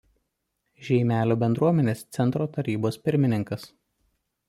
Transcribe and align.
Žeimelio 0.87 1.37
bendruomenės 1.45 2.03
centro 2.19 2.51
tarybos 2.57 3.01
pirmininkas. 3.07 3.73